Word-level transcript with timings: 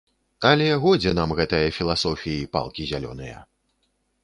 Але 0.51 0.69
годзе 0.85 1.11
нам 1.19 1.35
гэтае 1.41 1.67
філасофіі, 1.77 2.49
палкі 2.57 2.83
зялёныя! 2.95 3.37